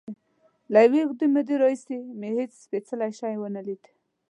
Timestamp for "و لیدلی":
3.41-3.91